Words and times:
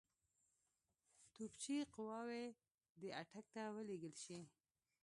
توپچي 1.33 1.75
قواوې 1.93 2.45
دي 2.99 3.09
اټک 3.21 3.45
ته 3.55 3.63
ولېږل 3.75 4.13
شي. 4.23 4.39